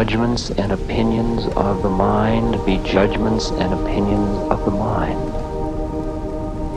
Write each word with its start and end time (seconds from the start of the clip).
judgments 0.00 0.48
and 0.52 0.72
opinions 0.72 1.44
of 1.56 1.82
the 1.82 1.90
mind 1.90 2.52
be 2.64 2.78
judgments 2.78 3.50
and 3.50 3.74
opinions 3.74 4.38
of 4.50 4.64
the 4.64 4.70
mind. 4.70 5.20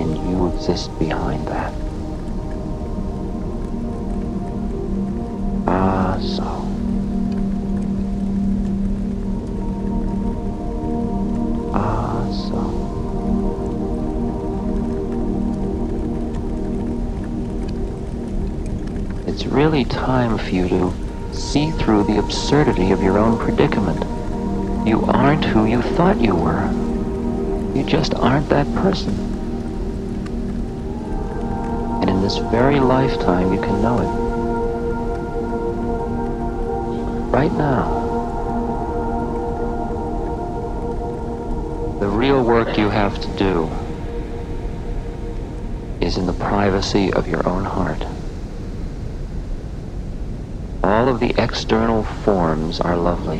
And 0.02 0.18
you 0.30 0.48
exist 0.54 0.90
behind 1.00 1.48
that. 1.48 1.74
Ah, 5.66 6.20
so. 6.20 6.44
Ah, 11.74 12.28
so. 12.30 12.60
It's 19.28 19.46
really 19.46 19.86
time 19.86 20.38
for 20.38 20.50
you 20.50 20.68
to 20.68 21.12
see 21.34 21.72
through 21.72 22.04
the 22.04 22.19
absurdity 22.19 22.91
of 22.91 23.02
your 23.02 23.17
own 23.17 23.38
predicament. 23.38 24.00
You 24.88 25.04
aren't 25.06 25.46
who 25.46 25.65
you 25.65 25.82
thought 25.82 26.19
you 26.19 26.36
were. 26.36 26.69
You 27.76 27.84
just 27.84 28.13
aren't 28.15 28.50
that 28.50 28.67
person. 28.76 29.13
And 32.02 32.10
in 32.10 32.22
this 32.22 32.38
very 32.38 32.80
lifetime, 32.80 33.54
you 33.54 33.62
can 33.62 33.82
know 33.82 34.00
it. 34.00 34.24
Right 37.32 37.52
now. 37.54 38.02
The 42.00 42.10
real 42.10 42.43
work 42.43 42.78
you 42.78 42.89
have 42.89 43.19
to 43.22 43.28
do 43.38 43.69
is 46.02 46.17
in 46.17 46.26
the 46.26 46.34
privacy 46.34 47.13
of 47.13 47.28
your 47.28 47.48
own 47.48 47.63
heart. 47.63 48.06
All 50.84 51.08
of 51.08 51.13
the 51.24 51.42
external 51.42 52.04
forms 52.04 52.82
are 52.82 52.98
lovely. 52.98 53.40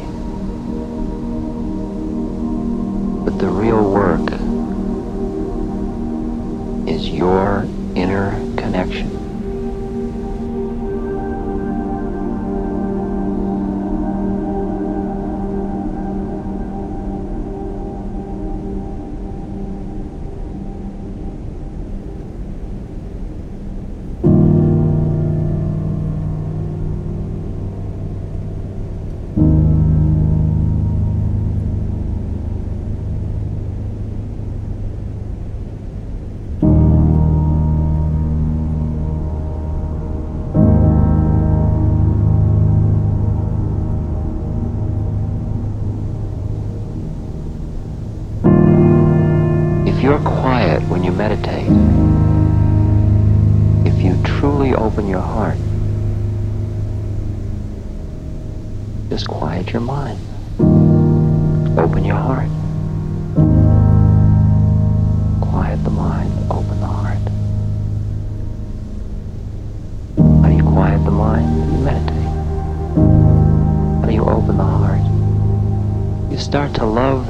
But 3.26 3.38
the 3.40 3.50
real 3.50 3.84
work 3.92 4.22
is 6.88 7.10
your 7.10 7.68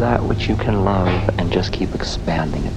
that 0.04 0.22
which 0.22 0.50
you 0.50 0.56
can 0.58 0.84
love 0.84 1.08
and 1.39 1.50
just 1.50 1.72
keep 1.72 1.96
expanding 1.96 2.66
it. 2.66 2.74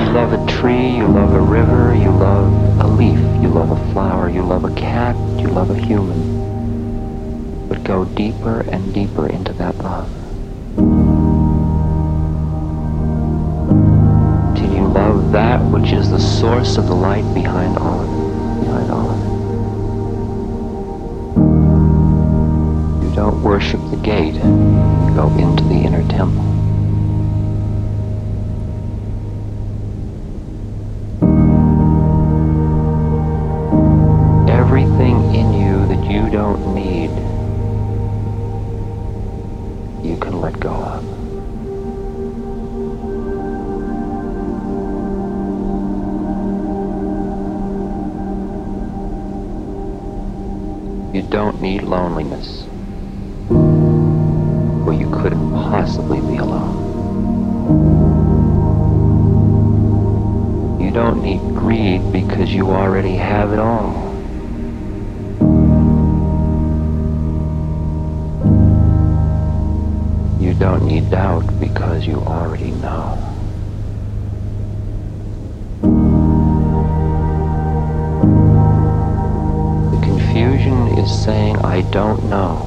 You 0.00 0.10
love 0.12 0.32
a 0.32 0.44
tree, 0.50 0.96
you 0.96 1.06
love 1.06 1.32
a 1.32 1.40
river, 1.40 1.94
you 1.94 2.10
love 2.10 2.52
a 2.80 2.88
leaf, 2.88 3.20
you 3.40 3.50
love 3.50 3.70
a 3.70 3.92
flower, 3.92 4.28
you 4.28 4.42
love 4.42 4.64
a 4.64 4.74
cat, 4.74 5.14
you 5.38 5.46
love 5.46 5.70
a 5.70 5.78
human. 5.78 7.68
But 7.68 7.84
go 7.84 8.04
deeper 8.04 8.62
and 8.62 8.92
deeper 8.92 9.28
into 9.28 9.52
that 9.52 9.78
love. 9.78 10.10
Till 14.56 14.74
you 14.74 14.88
love 14.88 15.30
that 15.30 15.60
which 15.70 15.92
is 15.92 16.10
the 16.10 16.18
source 16.18 16.78
of 16.78 16.88
the 16.88 16.96
light 16.96 17.32
behind 17.32 17.78
all 17.78 18.00
of 18.00 18.12
it. 18.12 18.17
Worship 23.48 23.80
the 23.90 23.96
gate, 23.96 24.34
you 24.34 25.14
go 25.16 25.26
into 25.38 25.64
the 25.64 25.74
inner 25.74 26.06
temple. 26.10 26.44
Everything 34.50 35.34
in 35.34 35.54
you 35.54 35.86
that 35.86 36.04
you 36.10 36.28
don't 36.28 36.74
need, 36.74 37.08
you 40.06 40.18
can 40.18 40.42
let 40.42 40.60
go 40.60 40.68
of. 40.68 41.04
You 51.14 51.22
don't 51.22 51.62
need 51.62 51.84
loneliness. 51.84 52.57
Is 81.08 81.24
saying, 81.24 81.56
I 81.58 81.80
don't 81.90 82.22
know. 82.28 82.66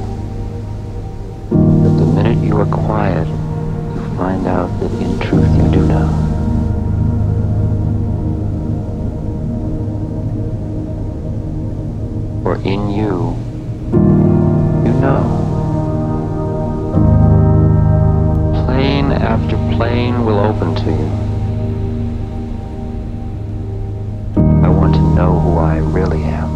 But 1.49 1.93
the 1.99 2.05
minute 2.05 2.43
you 2.43 2.57
are 2.57 2.65
quiet, 2.65 3.27
you 3.27 4.17
find 4.17 4.47
out 4.47 4.69
that 4.79 4.91
in 4.93 5.19
truth 5.19 5.51
you 5.57 5.69
do 5.71 5.85
know. 5.87 6.09
For 12.43 12.55
in 12.63 12.89
you, 12.89 13.35
you 14.85 14.93
know. 15.05 15.23
Plane 18.65 19.11
after 19.11 19.57
plane 19.75 20.25
will 20.25 20.39
open 20.39 20.73
to 20.75 20.89
you. 20.99 21.11
I 24.65 24.69
want 24.69 24.95
to 24.95 25.01
know 25.15 25.39
who 25.39 25.57
I 25.57 25.77
really 25.77 26.23
am. 26.23 26.50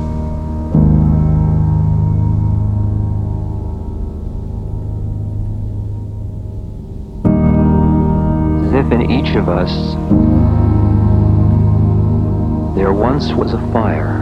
If 8.76 8.92
in 8.92 9.10
each 9.10 9.36
of 9.36 9.48
us 9.48 9.96
there 12.76 12.92
once 12.92 13.32
was 13.32 13.54
a 13.54 13.72
fire. 13.72 14.18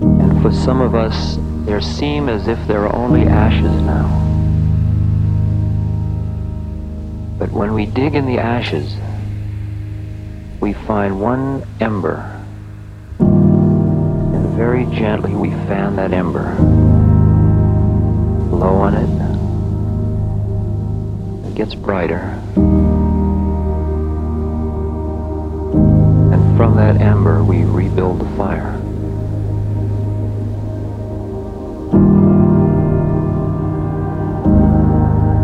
And 0.00 0.40
for 0.40 0.50
some 0.50 0.80
of 0.80 0.94
us, 0.94 1.36
there 1.66 1.82
seem 1.82 2.30
as 2.30 2.48
if 2.48 2.58
there 2.66 2.86
are 2.86 2.96
only 2.96 3.24
ashes 3.24 3.82
now. 3.82 4.08
But 7.38 7.50
when 7.50 7.74
we 7.74 7.84
dig 7.84 8.14
in 8.14 8.24
the 8.24 8.38
ashes, 8.38 8.96
we 10.60 10.72
find 10.72 11.20
one 11.20 11.66
ember. 11.78 12.42
And 13.18 14.48
very 14.56 14.86
gently 14.86 15.34
we 15.34 15.50
fan 15.50 15.96
that 15.96 16.14
ember. 16.14 16.54
Blow 18.48 18.76
on 18.76 18.94
it 18.94 19.33
gets 21.54 21.74
brighter. 21.74 22.40
And 26.32 26.56
from 26.56 26.76
that 26.76 27.00
ember 27.00 27.44
we 27.44 27.62
rebuild 27.62 28.20
the 28.20 28.36
fire. 28.36 28.74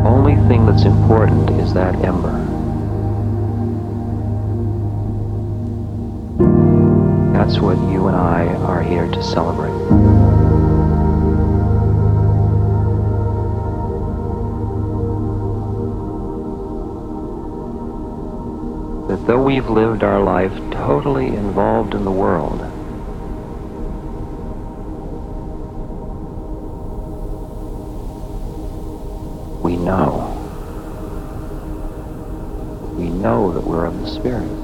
Only 0.05 0.35
thing 0.49 0.67
that's 0.67 0.85
important 0.85 1.51
is 1.61 1.73
that 1.75 1.95
ember. 2.05 2.39
That's 7.33 7.61
what 7.61 7.79
you 7.91 8.09
and 8.09 8.17
I 8.17 8.47
are 8.47 8.83
here 8.83 9.07
to 9.07 9.23
celebrate. 9.23 10.40
Though 19.27 19.43
we've 19.43 19.69
lived 19.69 20.03
our 20.03 20.23
life 20.23 20.53
totally 20.71 21.29
involved 21.29 21.95
in 21.95 22.05
the 22.05 22.11
world, 22.11 22.61
we 29.63 29.77
know. 29.77 30.37
We 32.97 33.09
know 33.09 33.53
that 33.53 33.65
we're 33.65 33.87
of 33.87 34.01
the 34.01 34.11
Spirit. 34.11 34.60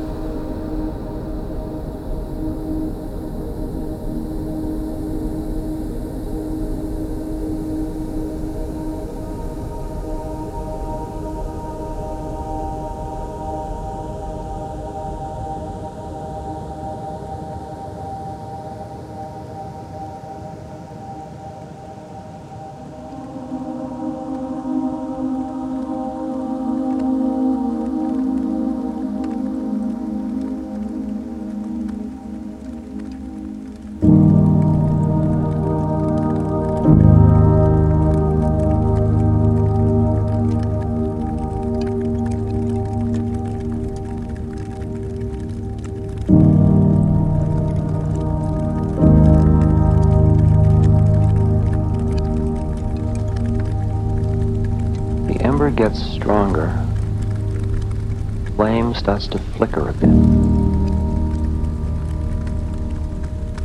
Starts 59.07 59.29
to 59.29 59.38
flicker 59.38 59.88
a 59.88 59.92
bit. 59.92 60.09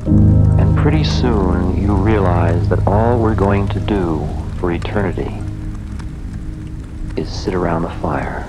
And 0.05 0.77
pretty 0.77 1.03
soon 1.03 1.81
you 1.81 1.95
realize 1.95 2.69
that 2.69 2.85
all 2.85 3.19
we're 3.19 3.33
going 3.33 3.67
to 3.69 3.79
do 3.79 4.23
for 4.59 4.71
eternity 4.71 5.35
is 7.19 7.27
sit 7.27 7.55
around 7.55 7.81
the 7.81 7.89
fire. 7.89 8.40